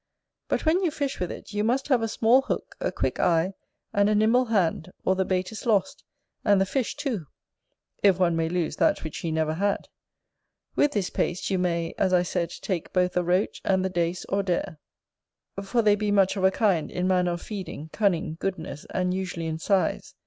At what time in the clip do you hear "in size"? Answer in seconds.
19.45-20.15